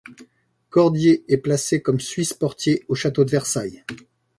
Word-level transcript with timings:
Cordier 0.71 1.23
est 1.31 1.37
placé 1.37 1.83
comme 1.83 1.99
suisse 1.99 2.33
portier 2.33 2.83
au 2.87 2.95
château 2.95 3.23
de 3.23 3.29
Versailles. 3.29 3.83